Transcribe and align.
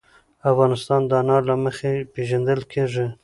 افغانستان 0.51 1.01
د 1.07 1.11
انار 1.21 1.43
له 1.49 1.55
مخې 1.63 1.91
پېژندل 2.13 2.61
کېږي. 2.71 3.05